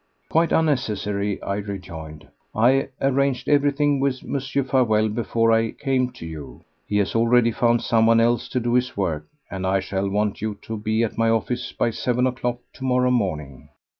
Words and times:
"Quite 0.29 0.51
unnecessary," 0.51 1.39
I 1.43 1.57
rejoined. 1.57 2.27
"I 2.55 2.87
arranged 2.99 3.47
everything 3.47 3.99
with 3.99 4.21
Mr. 4.21 4.65
Farewell 4.67 5.09
before 5.09 5.51
I 5.51 5.73
came 5.73 6.09
to 6.13 6.25
you. 6.25 6.63
He 6.87 6.97
has 6.97 7.13
already 7.13 7.51
found 7.51 7.83
someone 7.83 8.19
else 8.19 8.49
to 8.49 8.59
do 8.59 8.73
his 8.73 8.97
work, 8.97 9.27
and 9.51 9.63
I 9.67 9.79
shall 9.79 10.09
want 10.09 10.41
you 10.41 10.55
to 10.63 10.75
be 10.75 11.03
at 11.03 11.19
my 11.19 11.29
office 11.29 11.71
by 11.71 11.91
seven 11.91 12.25
o'clock 12.25 12.57
to 12.73 12.83
morrow 12.83 13.11
morning. 13.11 13.69